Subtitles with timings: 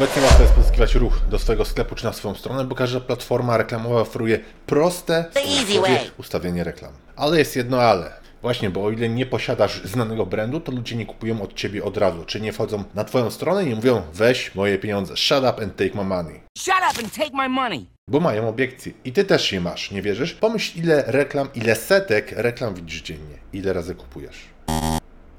[0.00, 3.56] Obecnie łatwo jest pozyskiwać ruch do swojego sklepu czy na swoją stronę, bo każda platforma
[3.56, 5.24] reklamowa oferuje proste
[6.18, 6.92] ustawienie reklam.
[7.16, 8.12] Ale jest jedno ale.
[8.42, 11.96] Właśnie, bo o ile nie posiadasz znanego brandu, to ludzie nie kupują od ciebie od
[11.96, 12.24] razu.
[12.24, 15.76] Czy nie wchodzą na twoją stronę i nie mówią weź moje pieniądze, shut up and
[15.76, 16.40] take my money.
[16.58, 17.86] Shut up and take my money.
[18.08, 18.92] Bo mają obiekcje.
[19.04, 20.34] I ty też je masz, nie wierzysz?
[20.34, 23.38] Pomyśl ile reklam, ile setek reklam widzisz dziennie.
[23.52, 24.36] Ile razy kupujesz?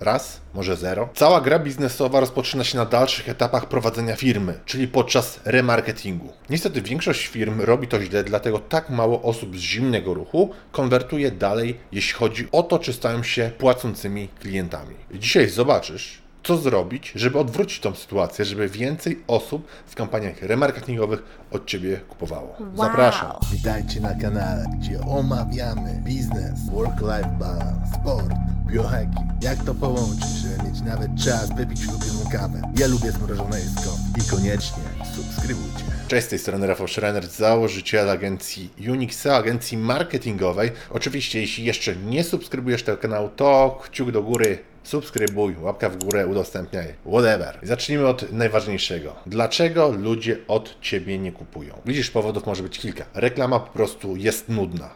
[0.02, 1.10] Raz, może zero.
[1.14, 6.34] Cała gra biznesowa rozpoczyna się na dalszych etapach prowadzenia firmy, czyli podczas remarketingu.
[6.50, 11.80] Niestety większość firm robi to źle, dlatego tak mało osób z zimnego ruchu konwertuje dalej,
[11.92, 14.96] jeśli chodzi o to, czy stają się płacącymi klientami.
[15.14, 21.66] Dzisiaj zobaczysz, co zrobić, żeby odwrócić tą sytuację, żeby więcej osób w kampaniach remarketingowych od
[21.66, 22.58] Ciebie kupowało.
[22.76, 23.32] Zapraszam.
[23.52, 28.34] Witajcie na kanale, gdzie omawiamy biznes, work-life balance, sport,
[28.68, 29.44] biohacking.
[29.44, 32.62] Jak to połączyć, żeby mieć nawet czas wypić ulubioną kawę.
[32.78, 33.92] Ja lubię zmrożone jedzko.
[34.18, 34.84] I koniecznie
[35.16, 35.84] subskrybujcie.
[36.08, 40.72] Cześć, z tej strony Rafał Schreiner, założyciel agencji Unixa, agencji marketingowej.
[40.90, 46.28] Oczywiście, jeśli jeszcze nie subskrybujesz tego kanału, to kciuk do góry, subskrybuj, łapka w górę,
[46.28, 47.60] udostępniaj, whatever.
[47.64, 49.16] Zacznijmy od najważniejszego.
[49.26, 51.82] Dlaczego ludzie od Ciebie nie kupują?
[51.86, 53.06] Widzisz, powodów może być kilka.
[53.14, 54.90] Reklama po prostu jest nudna.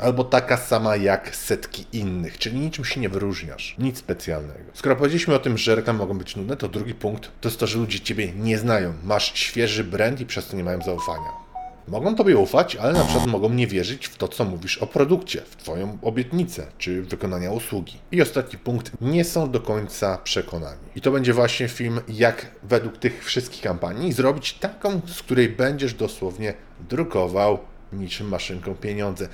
[0.00, 3.74] Albo taka sama jak setki innych, czyli niczym się nie wyróżniasz.
[3.78, 4.70] Nic specjalnego.
[4.74, 7.66] Skoro powiedzieliśmy o tym, że reklamy mogą być nudne, to drugi punkt to jest to,
[7.66, 8.94] że ludzie Ciebie nie znają.
[9.04, 11.49] Masz świeży brand i przez to nie mają zaufania.
[11.88, 15.42] Mogą Tobie ufać, ale na przykład mogą nie wierzyć w to, co mówisz o produkcie,
[15.50, 17.98] w Twoją obietnicę czy wykonania usługi.
[18.12, 20.80] I ostatni punkt, nie są do końca przekonani.
[20.96, 25.94] I to będzie właśnie film, jak według tych wszystkich kampanii zrobić taką, z której będziesz
[25.94, 26.54] dosłownie
[26.88, 27.58] drukował
[27.92, 29.28] niczym maszynką pieniądze.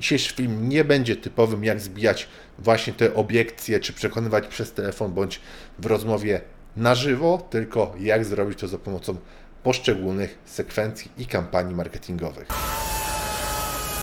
[0.00, 5.40] Dzisiejszy film nie będzie typowym, jak zbijać właśnie te obiekcje, czy przekonywać przez telefon, bądź
[5.78, 6.40] w rozmowie
[6.76, 9.16] na żywo, tylko jak zrobić to za pomocą
[9.62, 12.48] poszczególnych sekwencji i kampanii marketingowych.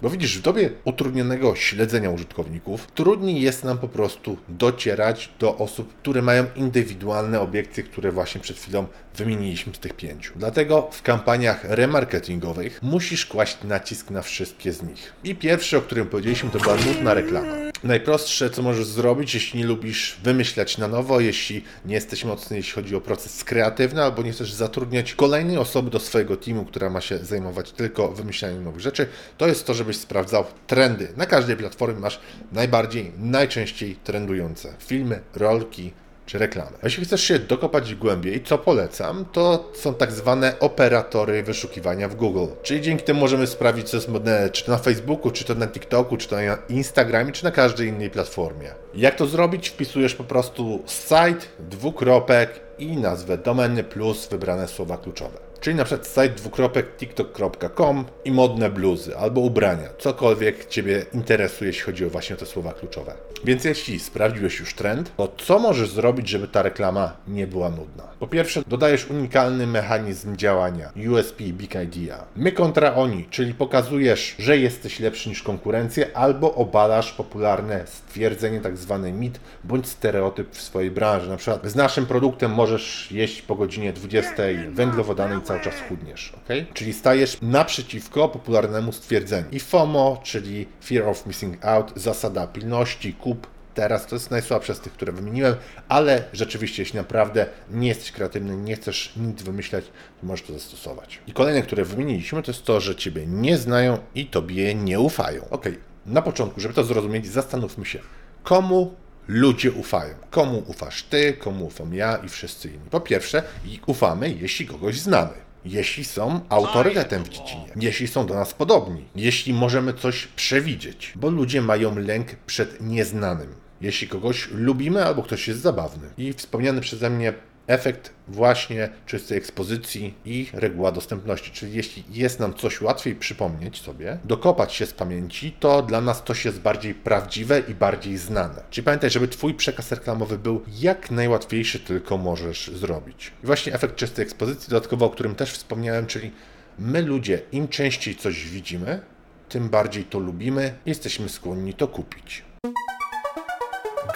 [0.01, 5.93] Bo widzisz, w dobie utrudnionego śledzenia użytkowników trudniej jest nam po prostu docierać do osób,
[5.93, 10.33] które mają indywidualne obiekcje, które właśnie przed chwilą wymieniliśmy z tych pięciu.
[10.35, 15.13] Dlatego w kampaniach remarketingowych musisz kłaść nacisk na wszystkie z nich.
[15.23, 17.67] I pierwsze, o którym powiedzieliśmy, to była nudna reklama.
[17.83, 22.73] Najprostsze, co możesz zrobić, jeśli nie lubisz wymyślać na nowo, jeśli nie jesteś mocny, jeśli
[22.73, 27.01] chodzi o proces kreatywny, albo nie chcesz zatrudniać kolejnej osoby do swojego teamu, która ma
[27.01, 31.07] się zajmować tylko wymyślaniem nowych rzeczy, to jest to, żebyś sprawdzał trendy.
[31.17, 32.19] Na każdej platformie masz
[32.51, 35.93] najbardziej, najczęściej trendujące filmy, rolki,
[36.25, 36.71] czy reklamy.
[36.83, 42.45] Jeśli chcesz się dokopać głębiej, co polecam, to są tak zwane operatory wyszukiwania w Google.
[42.63, 45.67] Czyli dzięki temu możemy sprawdzić, co jest modne, czy to na Facebooku, czy to na
[45.67, 48.71] TikToku, czy to na Instagramie, czy na każdej innej platformie.
[48.95, 49.69] Jak to zrobić?
[49.69, 55.37] Wpisujesz po prostu site, dwukropek i nazwę domeny plus wybrane słowa kluczowe.
[55.67, 61.83] Czyli na przykład site dwukropek tiktok.com i modne bluzy albo ubrania, cokolwiek Ciebie interesuje, jeśli
[61.83, 63.13] chodzi o właśnie te słowa kluczowe.
[63.43, 68.03] Więc jeśli sprawdziłeś już trend, to co możesz zrobić, żeby ta reklama nie była nudna?
[68.19, 72.25] Po pierwsze, dodajesz unikalny mechanizm działania USP Big Idea.
[72.35, 78.77] My kontra oni, czyli pokazujesz, że jesteś lepszy niż konkurencję albo obalasz popularne stwierdzenie, tak
[78.77, 81.29] zwany mit bądź stereotyp w swojej branży.
[81.29, 84.33] Na przykład z naszym produktem możesz jeść po godzinie 20
[84.69, 86.73] węglowodany i cały czas chudniesz, ok?
[86.73, 89.47] Czyli stajesz naprzeciwko popularnemu stwierdzeniu.
[89.51, 94.79] I FOMO, czyli Fear of Missing Out, zasada pilności, kup teraz, to jest najsłabsze z
[94.79, 95.55] tych, które wymieniłem,
[95.89, 99.85] ale rzeczywiście, jeśli naprawdę nie jesteś kreatywny, nie chcesz nic wymyślać,
[100.21, 101.19] to możesz to zastosować.
[101.27, 105.49] I kolejne, które wymieniliśmy, to jest to, że Ciebie nie znają i Tobie nie ufają.
[105.49, 105.65] Ok,
[106.05, 107.99] na początku, żeby to zrozumieć, zastanówmy się,
[108.43, 108.95] komu
[109.27, 110.15] ludzie ufają.
[110.31, 112.89] Komu ufasz ty, komu ufam ja i wszyscy inni.
[112.89, 113.43] Po pierwsze,
[113.85, 115.46] ufamy, jeśli kogoś znamy.
[115.67, 121.29] Jeśli są autorytetem w dziedzinie, jeśli są do nas podobni, jeśli możemy coś przewidzieć, bo
[121.29, 123.55] ludzie mają lęk przed nieznanym.
[123.81, 126.09] Jeśli kogoś lubimy albo ktoś jest zabawny.
[126.17, 127.33] I wspomniany przeze mnie
[127.67, 131.51] efekt właśnie czystej ekspozycji i reguła dostępności.
[131.51, 136.23] Czyli jeśli jest nam coś łatwiej przypomnieć sobie, dokopać się z pamięci, to dla nas
[136.23, 138.63] coś jest bardziej prawdziwe i bardziej znane.
[138.69, 143.31] Czyli pamiętaj, żeby Twój przekaz reklamowy był jak najłatwiejszy tylko możesz zrobić.
[143.43, 146.31] I właśnie efekt czystej ekspozycji, dodatkowo o którym też wspomniałem, czyli
[146.79, 149.01] my ludzie, im częściej coś widzimy,
[149.49, 152.43] tym bardziej to lubimy, jesteśmy skłonni to kupić.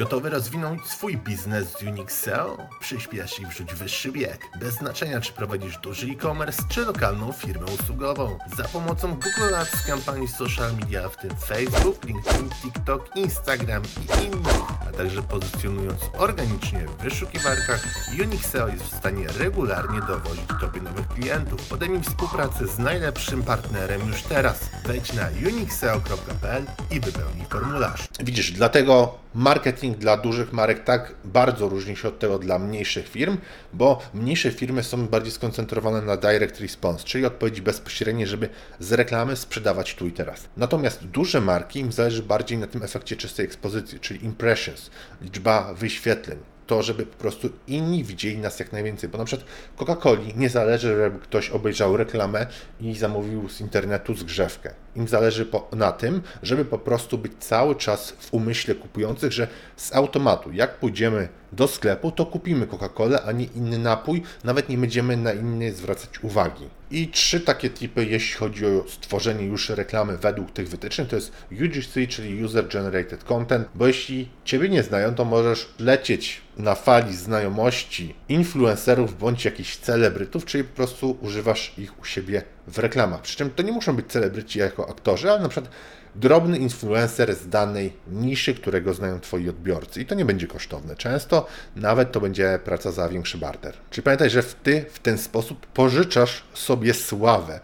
[0.01, 2.47] Gotowy rozwinąć swój biznes z Unixel?
[2.79, 4.47] Przyśpiesz i wrzuć wyższy bieg.
[4.59, 8.37] Bez znaczenia, czy prowadzisz duży e-commerce, czy lokalną firmę usługową.
[8.57, 14.80] Za pomocą Google Ads kampanii social media, w tym Facebook, LinkedIn, TikTok, Instagram i innych,
[14.91, 17.85] także pozycjonując organicznie w wyszukiwarkach,
[18.21, 21.67] Unixel jest w stanie regularnie dowozić Tobie nowych klientów.
[21.67, 24.59] Podejmij współpracę z najlepszym partnerem już teraz.
[24.85, 28.07] Wejdź na unixel.pl i wypełnij formularz.
[28.19, 33.37] Widzisz, dlatego marketing dla dużych marek tak bardzo różni się od tego dla mniejszych firm,
[33.73, 38.49] bo mniejsze firmy są bardziej skoncentrowane na direct response, czyli odpowiedzi bezpośrednie, żeby
[38.79, 40.49] z reklamy sprzedawać tu i teraz.
[40.57, 44.80] Natomiast duże marki im zależy bardziej na tym efekcie czystej ekspozycji, czyli impressions,
[45.21, 46.37] liczba wyświetleń
[46.71, 49.09] to, żeby po prostu inni widzieli nas jak najwięcej.
[49.09, 52.47] Bo na przykład Coca-Coli nie zależy, żeby ktoś obejrzał reklamę
[52.81, 54.73] i zamówił z internetu zgrzewkę.
[54.95, 59.47] Im zależy po, na tym, żeby po prostu być cały czas w umyśle kupujących, że
[59.75, 64.77] z automatu, jak pójdziemy do sklepu, to kupimy Coca-Colę, a nie inny napój, nawet nie
[64.77, 66.69] będziemy na inny zwracać uwagi.
[66.91, 71.31] I trzy takie typy, jeśli chodzi o stworzenie już reklamy według tych wytycznych, to jest
[71.51, 77.15] UGC, czyli User Generated Content, bo jeśli Ciebie nie znają, to możesz lecieć na fali
[77.15, 83.21] znajomości influencerów bądź jakichś celebrytów, czyli po prostu używasz ich u siebie w reklamach.
[83.21, 85.73] Przy czym to nie muszą być celebryci jako aktorzy, ale na przykład
[86.15, 90.01] drobny influencer z danej niszy, którego znają Twoi odbiorcy.
[90.01, 90.95] I to nie będzie kosztowne.
[90.95, 93.73] Często nawet to będzie praca za większy barter.
[93.89, 97.59] Czyli pamiętaj, że Ty w ten sposób pożyczasz sobie sławę.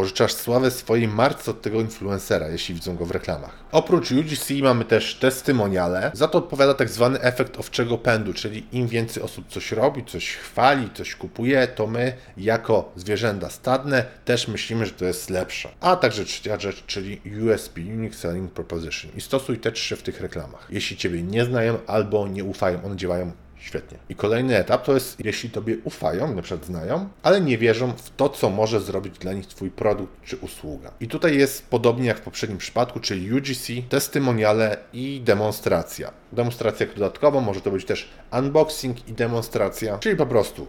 [0.00, 3.64] Pożyczasz sławę swojej marce od tego influencera, jeśli widzą go w reklamach.
[3.72, 6.10] Oprócz UGC mamy też testimoniale.
[6.14, 10.36] Za to odpowiada tak zwany efekt owczego pędu, czyli im więcej osób coś robi, coś
[10.36, 15.68] chwali, coś kupuje, to my jako zwierzęta stadne też myślimy, że to jest lepsze.
[15.80, 19.10] A także trzecia rzecz, czyli USP, Unique Selling Proposition.
[19.16, 20.66] I stosuj te trzy w tych reklamach.
[20.70, 23.98] Jeśli Ciebie nie znają albo nie ufają, one działają Świetnie.
[24.08, 28.10] I kolejny etap to jest, jeśli Tobie ufają, na przykład znają, ale nie wierzą w
[28.16, 30.90] to, co może zrobić dla nich Twój produkt czy usługa.
[31.00, 36.12] I tutaj jest podobnie jak w poprzednim przypadku, czyli UGC, testymoniale i demonstracja.
[36.32, 40.66] Demonstracja dodatkowo może to być też unboxing i demonstracja, czyli po prostu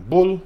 [0.00, 0.38] ból,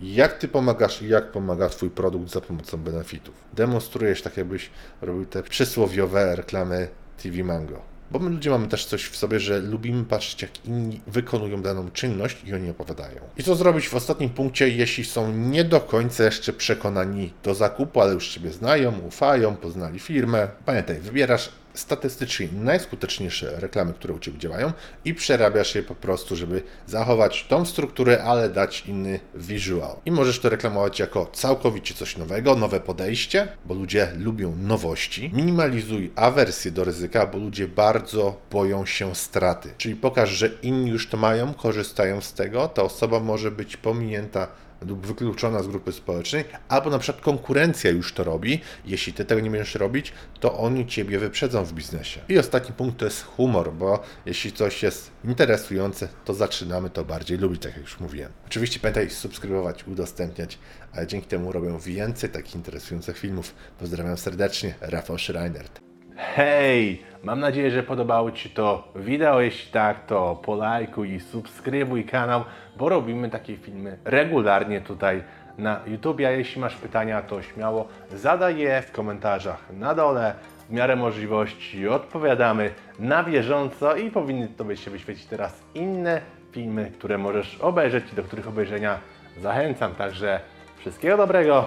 [0.00, 3.34] jak Ty pomagasz i jak pomaga Twój produkt za pomocą benefitów.
[3.52, 4.70] Demonstrujesz tak, jakbyś
[5.02, 6.88] robił te przysłowiowe reklamy
[7.22, 7.95] TV Mango.
[8.10, 11.90] Bo my ludzie mamy też coś w sobie, że lubimy patrzeć, jak inni wykonują daną
[11.90, 13.20] czynność i oni opowiadają.
[13.38, 18.00] I co zrobić w ostatnim punkcie, jeśli są nie do końca jeszcze przekonani do zakupu,
[18.00, 20.48] ale już Ciebie znają, ufają, poznali firmę.
[20.64, 24.72] Pamiętaj, wybierasz statystycznie najskuteczniejsze reklamy, które u Ciebie działają
[25.04, 29.96] i przerabiasz je po prostu, żeby zachować tą strukturę, ale dać inny visual.
[30.04, 35.30] I możesz to reklamować jako całkowicie coś nowego, nowe podejście, bo ludzie lubią nowości.
[35.34, 39.74] Minimalizuj awersję do ryzyka, bo ludzie bardzo boją się straty.
[39.78, 44.48] Czyli pokaż, że inni już to mają, korzystają z tego, ta osoba może być pominięta
[44.80, 48.60] lub wykluczona z grupy społecznej, albo na przykład konkurencja już to robi.
[48.84, 52.20] Jeśli ty tego nie będziesz robić, to oni ciebie wyprzedzą w biznesie.
[52.28, 57.38] I ostatni punkt to jest humor, bo jeśli coś jest interesujące, to zaczynamy to bardziej
[57.38, 58.32] lubić, tak jak już mówiłem.
[58.46, 60.58] Oczywiście pamiętaj subskrybować, udostępniać,
[60.92, 63.54] a dzięki temu robią więcej takich interesujących filmów.
[63.78, 65.85] Pozdrawiam serdecznie, Rafał Schreinert.
[66.16, 67.02] Hej!
[67.22, 69.40] Mam nadzieję, że podobało Ci to wideo.
[69.40, 72.44] Jeśli tak, to polajkuj i subskrybuj kanał,
[72.76, 75.22] bo robimy takie filmy regularnie tutaj
[75.58, 76.20] na YouTube.
[76.20, 80.34] A jeśli masz pytania, to śmiało zadaj je w komentarzach na dole.
[80.68, 86.20] W miarę możliwości odpowiadamy na bieżąco i powinny Tobie się wyświecić teraz inne
[86.52, 88.98] filmy, które możesz obejrzeć i do których obejrzenia
[89.40, 89.94] zachęcam.
[89.94, 90.40] Także
[90.78, 91.64] wszystkiego dobrego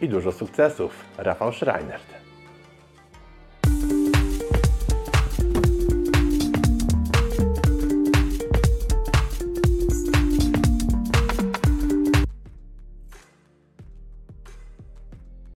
[0.00, 1.04] i dużo sukcesów.
[1.18, 2.25] Rafał Schreinert.